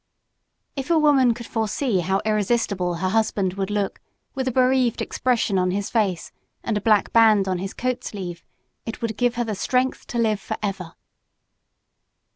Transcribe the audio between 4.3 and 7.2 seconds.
with a bereaved expression on his face and a black